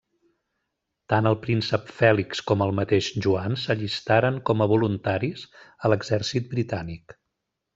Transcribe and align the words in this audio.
Tant 1.11 1.27
el 1.31 1.35
príncep 1.43 1.91
Fèlix 1.97 2.41
com 2.51 2.63
el 2.67 2.73
mateix 2.79 3.09
Joan 3.25 3.59
s'allistaren 3.65 4.41
com 4.51 4.65
a 4.65 4.69
voluntaris 4.75 5.45
a 5.87 5.93
l'exèrcit 5.95 6.53
britànic. 6.57 7.17